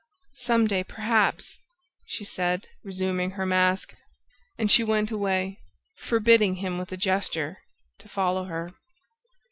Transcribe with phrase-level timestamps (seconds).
[0.47, 1.59] Some day, perhaps!"
[2.05, 3.93] she said, resuming her mask;
[4.57, 5.59] and she went away,
[5.99, 7.59] forbidding him, with a gesture,
[7.99, 8.71] to follow her.